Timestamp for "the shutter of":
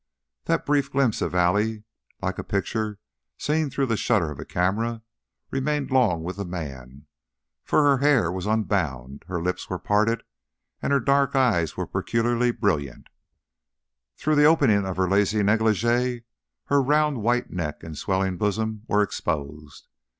3.85-4.39